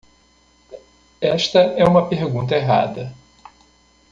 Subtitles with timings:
[1.37, 3.13] Esta é uma pergunta errada.